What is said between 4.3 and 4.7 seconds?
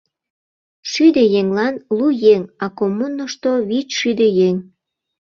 еҥ.